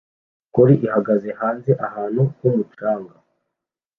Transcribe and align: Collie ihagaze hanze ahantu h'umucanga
Collie 0.53 0.83
ihagaze 0.87 1.29
hanze 1.39 1.71
ahantu 1.87 2.21
h'umucanga 2.37 3.15